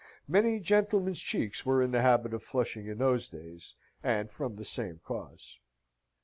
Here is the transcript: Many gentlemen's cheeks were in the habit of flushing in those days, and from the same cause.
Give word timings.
Many 0.27 0.59
gentlemen's 0.59 1.21
cheeks 1.21 1.63
were 1.63 1.83
in 1.83 1.91
the 1.91 2.01
habit 2.01 2.33
of 2.33 2.41
flushing 2.43 2.87
in 2.87 2.97
those 2.97 3.27
days, 3.27 3.75
and 4.01 4.31
from 4.31 4.55
the 4.55 4.65
same 4.65 4.99
cause. 5.05 5.59